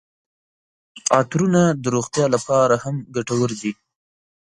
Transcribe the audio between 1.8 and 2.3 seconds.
د روغتیا